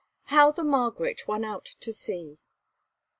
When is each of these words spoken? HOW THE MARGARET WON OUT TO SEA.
HOW 0.33 0.49
THE 0.49 0.63
MARGARET 0.63 1.27
WON 1.27 1.45
OUT 1.45 1.75
TO 1.79 1.93
SEA. 1.93 2.39